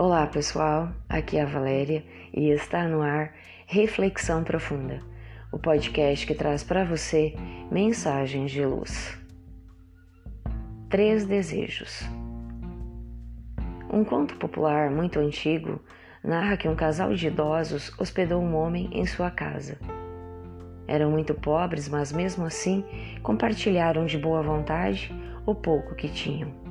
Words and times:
Olá 0.00 0.28
pessoal, 0.28 0.90
aqui 1.08 1.38
é 1.38 1.42
a 1.42 1.44
Valéria 1.44 2.04
e 2.32 2.50
está 2.50 2.86
no 2.86 3.02
ar 3.02 3.34
Reflexão 3.66 4.44
Profunda, 4.44 5.00
o 5.50 5.58
podcast 5.58 6.24
que 6.24 6.36
traz 6.36 6.62
para 6.62 6.84
você 6.84 7.34
mensagens 7.68 8.52
de 8.52 8.64
luz. 8.64 9.18
Três 10.88 11.26
desejos. 11.26 12.08
Um 13.92 14.04
conto 14.04 14.36
popular 14.36 14.88
muito 14.88 15.18
antigo 15.18 15.80
narra 16.22 16.56
que 16.56 16.68
um 16.68 16.76
casal 16.76 17.12
de 17.12 17.26
idosos 17.26 17.92
hospedou 17.98 18.40
um 18.40 18.54
homem 18.54 18.88
em 18.92 19.04
sua 19.04 19.32
casa. 19.32 19.80
Eram 20.86 21.10
muito 21.10 21.34
pobres, 21.34 21.88
mas 21.88 22.12
mesmo 22.12 22.46
assim 22.46 22.84
compartilharam 23.20 24.06
de 24.06 24.16
boa 24.16 24.44
vontade 24.44 25.12
o 25.44 25.56
pouco 25.56 25.96
que 25.96 26.08
tinham. 26.08 26.67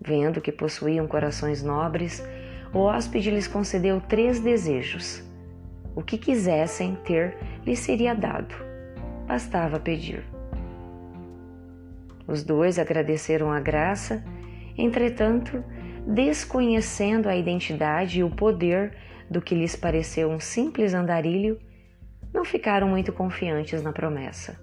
Vendo 0.00 0.40
que 0.40 0.50
possuíam 0.50 1.06
corações 1.06 1.62
nobres, 1.62 2.24
o 2.72 2.78
hóspede 2.78 3.30
lhes 3.30 3.46
concedeu 3.46 4.00
três 4.00 4.40
desejos. 4.40 5.22
O 5.94 6.02
que 6.02 6.16
quisessem 6.16 6.94
ter 7.04 7.36
lhes 7.66 7.80
seria 7.80 8.14
dado, 8.14 8.54
bastava 9.26 9.78
pedir. 9.78 10.24
Os 12.26 12.44
dois 12.44 12.78
agradeceram 12.78 13.50
a 13.50 13.60
graça, 13.60 14.24
entretanto, 14.78 15.64
desconhecendo 16.06 17.28
a 17.28 17.36
identidade 17.36 18.20
e 18.20 18.24
o 18.24 18.30
poder 18.30 18.96
do 19.28 19.42
que 19.42 19.54
lhes 19.54 19.76
pareceu 19.76 20.30
um 20.30 20.40
simples 20.40 20.94
andarilho, 20.94 21.58
não 22.32 22.44
ficaram 22.44 22.88
muito 22.88 23.12
confiantes 23.12 23.82
na 23.82 23.92
promessa. 23.92 24.58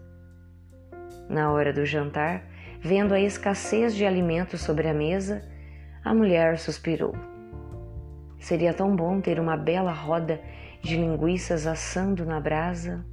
Na 1.30 1.52
hora 1.52 1.74
do 1.74 1.86
jantar, 1.86 2.44
Vendo 2.80 3.14
a 3.14 3.20
escassez 3.20 3.96
de 3.96 4.06
alimentos 4.06 4.62
sobre 4.62 4.88
a 4.88 4.94
mesa, 4.94 5.44
a 6.04 6.14
mulher 6.14 6.58
suspirou. 6.60 7.14
Seria 8.40 8.74
tão 8.74 8.96
bom 8.96 9.20
ter 9.20 9.40
uma 9.40 9.58
bela 9.58 9.92
roda 9.92 10.40
de 10.82 10.96
linguiças 10.96 11.66
assando 11.66 12.26
na 12.26 12.40
brasa. 12.40 13.04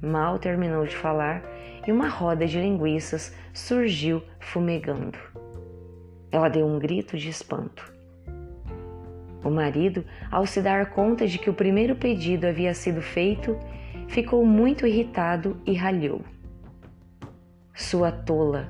Mal 0.00 0.38
terminou 0.38 0.84
de 0.84 0.94
falar 0.94 1.42
e 1.86 1.90
uma 1.90 2.08
roda 2.08 2.46
de 2.46 2.60
linguiças 2.60 3.34
surgiu 3.52 4.22
fumegando. 4.38 5.18
Ela 6.30 6.48
deu 6.48 6.66
um 6.66 6.78
grito 6.78 7.16
de 7.16 7.28
espanto. 7.28 7.92
O 9.42 9.50
marido, 9.50 10.04
ao 10.30 10.46
se 10.46 10.60
dar 10.60 10.90
conta 10.90 11.26
de 11.26 11.38
que 11.38 11.50
o 11.50 11.54
primeiro 11.54 11.96
pedido 11.96 12.46
havia 12.46 12.74
sido 12.74 13.02
feito, 13.02 13.58
ficou 14.06 14.44
muito 14.46 14.86
irritado 14.86 15.60
e 15.66 15.74
ralhou. 15.74 16.22
Sua 17.74 18.12
tola, 18.12 18.68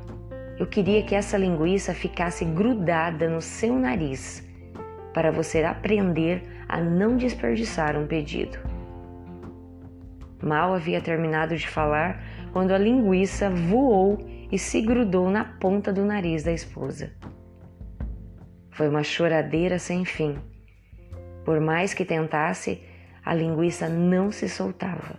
eu 0.60 0.66
queria 0.66 1.02
que 1.02 1.16
essa 1.16 1.36
linguiça 1.36 1.92
ficasse 1.92 2.44
grudada 2.44 3.28
no 3.28 3.42
seu 3.42 3.76
nariz 3.76 4.48
para 5.12 5.32
você 5.32 5.64
aprender 5.64 6.64
a 6.68 6.80
não 6.80 7.16
desperdiçar 7.16 7.96
um 7.96 8.06
pedido. 8.06 8.58
Mal 10.40 10.72
havia 10.72 11.00
terminado 11.00 11.56
de 11.56 11.66
falar 11.66 12.22
quando 12.52 12.70
a 12.70 12.78
linguiça 12.78 13.50
voou 13.50 14.18
e 14.52 14.56
se 14.56 14.80
grudou 14.80 15.28
na 15.30 15.44
ponta 15.44 15.92
do 15.92 16.04
nariz 16.04 16.44
da 16.44 16.52
esposa. 16.52 17.12
Foi 18.70 18.88
uma 18.88 19.02
choradeira 19.02 19.80
sem 19.80 20.04
fim. 20.04 20.36
Por 21.44 21.60
mais 21.60 21.92
que 21.92 22.04
tentasse, 22.04 22.80
a 23.24 23.34
linguiça 23.34 23.88
não 23.88 24.30
se 24.30 24.48
soltava. 24.48 25.18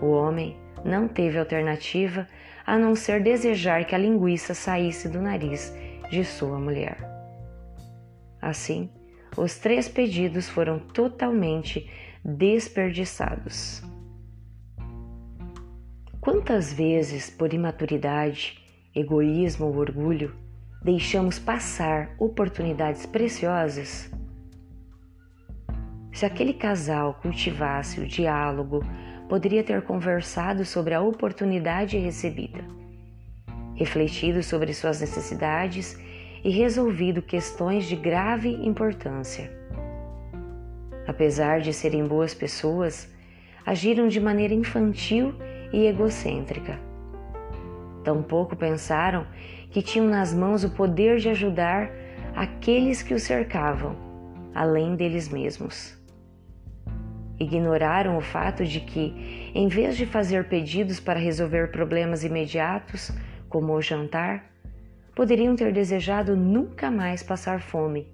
O 0.00 0.10
homem 0.10 0.56
não 0.84 1.08
teve 1.08 1.38
alternativa 1.38 2.26
a 2.66 2.78
não 2.78 2.94
ser 2.94 3.22
desejar 3.22 3.84
que 3.84 3.94
a 3.94 3.98
linguiça 3.98 4.54
saísse 4.54 5.08
do 5.08 5.20
nariz 5.20 5.72
de 6.10 6.24
sua 6.24 6.58
mulher. 6.58 6.96
Assim, 8.40 8.90
os 9.36 9.58
três 9.58 9.88
pedidos 9.88 10.48
foram 10.48 10.78
totalmente 10.78 11.90
desperdiçados. 12.24 13.82
Quantas 16.20 16.72
vezes, 16.72 17.30
por 17.30 17.52
imaturidade, 17.52 18.62
egoísmo 18.94 19.66
ou 19.66 19.76
orgulho, 19.76 20.36
deixamos 20.82 21.38
passar 21.38 22.14
oportunidades 22.18 23.06
preciosas? 23.06 24.10
Se 26.12 26.26
aquele 26.26 26.52
casal 26.52 27.18
cultivasse 27.22 27.98
o 27.98 28.06
diálogo, 28.06 28.84
poderia 29.28 29.64
ter 29.64 29.80
conversado 29.82 30.62
sobre 30.62 30.92
a 30.92 31.00
oportunidade 31.00 31.96
recebida, 31.96 32.62
refletido 33.74 34.42
sobre 34.42 34.74
suas 34.74 35.00
necessidades 35.00 35.98
e 36.44 36.50
resolvido 36.50 37.22
questões 37.22 37.86
de 37.86 37.96
grave 37.96 38.50
importância. 38.50 39.50
Apesar 41.06 41.60
de 41.60 41.72
serem 41.72 42.06
boas 42.06 42.34
pessoas, 42.34 43.10
agiram 43.64 44.06
de 44.06 44.20
maneira 44.20 44.52
infantil 44.52 45.34
e 45.72 45.86
egocêntrica. 45.86 46.78
Tampouco 48.04 48.54
pensaram 48.54 49.26
que 49.70 49.80
tinham 49.80 50.08
nas 50.08 50.34
mãos 50.34 50.62
o 50.62 50.70
poder 50.70 51.18
de 51.18 51.30
ajudar 51.30 51.90
aqueles 52.36 53.02
que 53.02 53.14
os 53.14 53.22
cercavam, 53.22 53.96
além 54.54 54.94
deles 54.94 55.28
mesmos. 55.30 56.01
Ignoraram 57.42 58.16
o 58.16 58.20
fato 58.20 58.64
de 58.64 58.78
que, 58.80 59.50
em 59.54 59.66
vez 59.66 59.96
de 59.96 60.06
fazer 60.06 60.48
pedidos 60.48 61.00
para 61.00 61.18
resolver 61.18 61.72
problemas 61.72 62.22
imediatos, 62.22 63.10
como 63.48 63.72
o 63.72 63.82
jantar, 63.82 64.44
poderiam 65.14 65.56
ter 65.56 65.72
desejado 65.72 66.36
nunca 66.36 66.90
mais 66.90 67.22
passar 67.22 67.60
fome, 67.60 68.06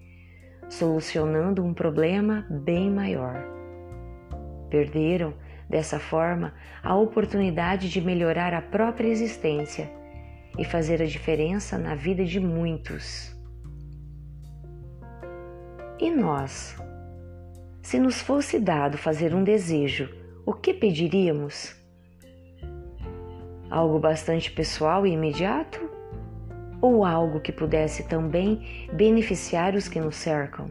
solucionando 0.68 1.62
um 1.62 1.74
problema 1.74 2.46
bem 2.48 2.90
maior. 2.90 3.44
Perderam, 4.70 5.34
dessa 5.68 5.98
forma, 5.98 6.54
a 6.82 6.96
oportunidade 6.96 7.90
de 7.90 8.00
melhorar 8.00 8.54
a 8.54 8.62
própria 8.62 9.08
existência 9.08 9.90
e 10.58 10.64
fazer 10.64 11.02
a 11.02 11.06
diferença 11.06 11.76
na 11.76 11.94
vida 11.94 12.24
de 12.24 12.40
muitos. 12.40 13.36
E 16.00 16.10
nós? 16.10 16.76
Se 17.88 17.98
nos 17.98 18.20
fosse 18.20 18.58
dado 18.58 18.98
fazer 18.98 19.34
um 19.34 19.42
desejo, 19.42 20.10
o 20.44 20.52
que 20.52 20.74
pediríamos? 20.74 21.74
Algo 23.70 23.98
bastante 23.98 24.50
pessoal 24.50 25.06
e 25.06 25.12
imediato? 25.12 25.88
Ou 26.82 27.02
algo 27.02 27.40
que 27.40 27.50
pudesse 27.50 28.06
também 28.06 28.90
beneficiar 28.92 29.74
os 29.74 29.88
que 29.88 29.98
nos 29.98 30.16
cercam? 30.16 30.70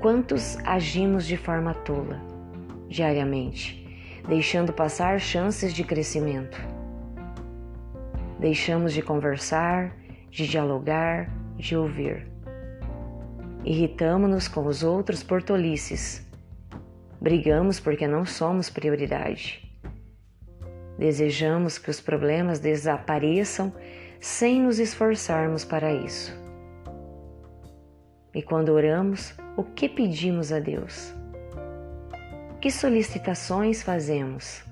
Quantos 0.00 0.56
agimos 0.64 1.26
de 1.26 1.36
forma 1.36 1.74
tola, 1.74 2.18
diariamente, 2.88 3.86
deixando 4.26 4.72
passar 4.72 5.20
chances 5.20 5.74
de 5.74 5.84
crescimento? 5.84 6.58
Deixamos 8.40 8.94
de 8.94 9.02
conversar, 9.02 9.94
de 10.30 10.48
dialogar, 10.48 11.30
de 11.58 11.76
ouvir. 11.76 12.31
Irritamo-nos 13.64 14.48
com 14.48 14.66
os 14.66 14.82
outros 14.82 15.22
por 15.22 15.42
tolices. 15.42 16.26
Brigamos 17.20 17.78
porque 17.78 18.08
não 18.08 18.26
somos 18.26 18.68
prioridade. 18.68 19.62
Desejamos 20.98 21.78
que 21.78 21.88
os 21.88 22.00
problemas 22.00 22.58
desapareçam 22.58 23.72
sem 24.20 24.60
nos 24.60 24.80
esforçarmos 24.80 25.64
para 25.64 25.92
isso. 25.92 26.36
E 28.34 28.42
quando 28.42 28.70
oramos, 28.70 29.34
o 29.56 29.62
que 29.62 29.88
pedimos 29.88 30.52
a 30.52 30.58
Deus? 30.58 31.14
Que 32.60 32.70
solicitações 32.70 33.82
fazemos? 33.82 34.64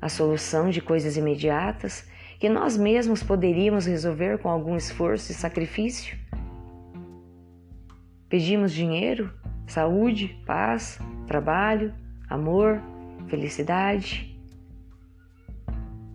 A 0.00 0.08
solução 0.08 0.70
de 0.70 0.80
coisas 0.80 1.16
imediatas 1.16 2.06
que 2.38 2.48
nós 2.48 2.76
mesmos 2.76 3.22
poderíamos 3.22 3.86
resolver 3.86 4.38
com 4.38 4.48
algum 4.48 4.76
esforço 4.76 5.32
e 5.32 5.34
sacrifício? 5.34 6.16
Pedimos 8.32 8.72
dinheiro, 8.72 9.30
saúde, 9.66 10.40
paz, 10.46 10.98
trabalho, 11.26 11.92
amor, 12.30 12.80
felicidade. 13.26 14.34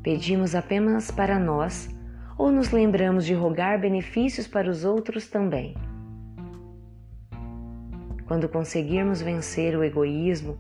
Pedimos 0.02 0.56
apenas 0.56 1.12
para 1.12 1.38
nós 1.38 1.88
ou 2.36 2.52
nos 2.52 2.72
lembramos 2.72 3.24
de 3.24 3.36
rogar 3.36 3.80
benefícios 3.80 4.48
para 4.48 4.68
os 4.68 4.84
outros 4.84 5.28
também? 5.28 5.76
Quando 8.26 8.50
conseguirmos 8.50 9.22
vencer 9.22 9.78
o 9.78 9.84
egoísmo 9.84 10.58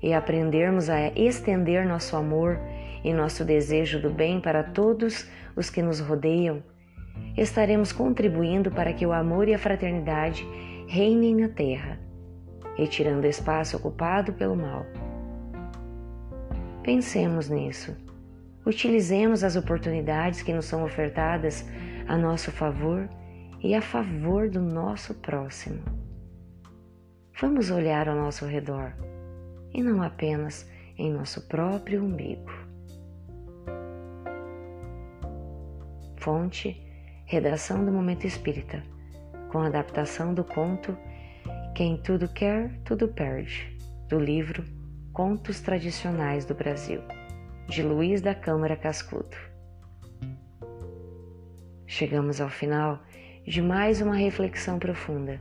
e 0.00 0.14
aprendermos 0.14 0.88
a 0.88 1.08
estender 1.16 1.84
nosso 1.84 2.14
amor 2.14 2.56
e 3.02 3.12
nosso 3.12 3.44
desejo 3.44 4.00
do 4.00 4.10
bem 4.10 4.40
para 4.40 4.62
todos 4.62 5.28
os 5.56 5.68
que 5.68 5.82
nos 5.82 5.98
rodeiam, 5.98 6.62
estaremos 7.36 7.90
contribuindo 7.90 8.70
para 8.70 8.92
que 8.92 9.04
o 9.04 9.12
amor 9.12 9.48
e 9.48 9.54
a 9.54 9.58
fraternidade 9.58 10.46
reinem 10.90 11.36
na 11.36 11.48
terra, 11.48 12.00
retirando 12.76 13.24
o 13.24 13.30
espaço 13.30 13.76
ocupado 13.76 14.32
pelo 14.32 14.56
mal. 14.56 14.84
Pensemos 16.82 17.48
nisso. 17.48 17.96
Utilizemos 18.66 19.44
as 19.44 19.54
oportunidades 19.54 20.42
que 20.42 20.52
nos 20.52 20.64
são 20.64 20.82
ofertadas 20.82 21.64
a 22.08 22.16
nosso 22.16 22.50
favor 22.50 23.08
e 23.60 23.72
a 23.72 23.80
favor 23.80 24.50
do 24.50 24.60
nosso 24.60 25.14
próximo. 25.14 25.80
Vamos 27.40 27.70
olhar 27.70 28.08
ao 28.08 28.16
nosso 28.16 28.44
redor 28.44 28.92
e 29.72 29.84
não 29.84 30.02
apenas 30.02 30.68
em 30.98 31.12
nosso 31.12 31.46
próprio 31.46 32.02
umbigo. 32.02 32.50
Fonte: 36.16 36.82
Redação 37.26 37.84
do 37.84 37.92
Momento 37.92 38.26
Espírita, 38.26 38.82
com 39.50 39.58
adaptação 39.58 40.32
do 40.32 40.44
conto 40.44 40.96
Quem 41.74 41.96
Tudo 41.96 42.28
Quer, 42.28 42.70
Tudo 42.84 43.08
Perde, 43.08 43.76
do 44.08 44.18
livro 44.18 44.64
Contos 45.12 45.60
Tradicionais 45.60 46.44
do 46.44 46.54
Brasil, 46.54 47.00
de 47.68 47.82
Luiz 47.82 48.20
da 48.20 48.34
Câmara 48.34 48.76
Cascudo. 48.76 49.36
Chegamos 51.84 52.40
ao 52.40 52.48
final 52.48 53.00
de 53.44 53.60
mais 53.60 54.00
uma 54.00 54.14
reflexão 54.14 54.78
profunda. 54.78 55.40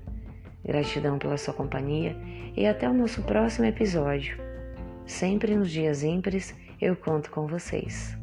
Gratidão 0.65 1.19
pela 1.19 1.37
sua 1.37 1.53
companhia 1.53 2.17
e 2.57 2.65
até 2.65 2.89
o 2.89 2.93
nosso 2.93 3.21
próximo 3.23 3.67
episódio. 3.67 4.37
Sempre 5.05 5.55
nos 5.55 5.69
dias 5.69 6.03
ímpares 6.03 6.55
eu 6.81 6.95
conto 6.95 7.29
com 7.29 7.45
vocês. 7.45 8.17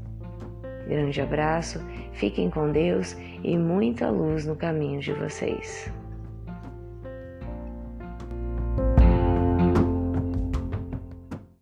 Grande 0.88 1.20
abraço, 1.20 1.80
fiquem 2.16 2.50
com 2.50 2.72
Deus 2.72 3.16
e 3.44 3.56
muita 3.56 4.10
luz 4.10 4.44
no 4.44 4.56
caminho 4.56 5.00
de 5.00 5.12
vocês. 5.12 5.90